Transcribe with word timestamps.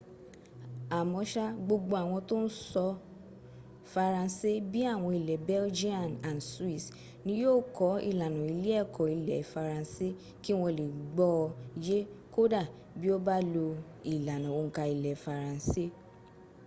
àmọ́sá 0.99 1.45
gbogbo 1.65 1.93
àwọn 2.03 2.19
tó 2.29 2.35
ń 2.43 2.47
sọ 2.71 2.85
faransé 3.91 4.49
bí 4.71 4.79
i 4.85 4.89
àwọn 4.95 5.11
ilẹ̀ 5.19 5.43
belgian 5.51 6.07
and 6.27 6.39
swiss 6.51 6.85
ni 7.25 7.31
yí 7.39 7.45
ò 7.55 7.57
kọ́ 7.77 8.01
ìlànà 8.09 8.41
ilé 8.53 8.71
ẹ̀kọ́ 8.83 9.07
ilẹ̀ 9.17 9.41
faransé 9.51 10.07
kí 10.43 10.51
wọ́n 10.59 10.73
lè 10.79 10.85
gbọ́ 11.13 11.29
ọ 11.43 11.45
yé 11.85 11.97
kódà 12.33 12.61
bí 12.99 13.07
o 13.15 13.17
bá 13.27 13.35
lo 13.53 13.65
ìlànà 14.13 14.49
òǹkà 14.59 14.83
ilẹ̀ 14.95 15.17
faransé 15.23 15.83